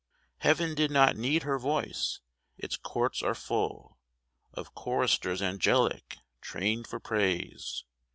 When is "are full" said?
3.21-3.99